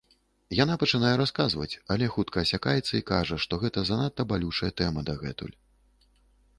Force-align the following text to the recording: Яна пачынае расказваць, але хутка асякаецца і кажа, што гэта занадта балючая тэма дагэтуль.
Яна 0.59 0.77
пачынае 0.83 1.11
расказваць, 1.21 1.75
але 1.95 2.09
хутка 2.15 2.37
асякаецца 2.45 2.93
і 3.01 3.05
кажа, 3.13 3.35
што 3.47 3.53
гэта 3.67 3.79
занадта 3.91 4.21
балючая 4.33 4.71
тэма 4.83 5.09
дагэтуль. 5.13 5.55